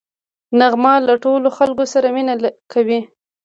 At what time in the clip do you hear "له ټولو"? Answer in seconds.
1.07-1.47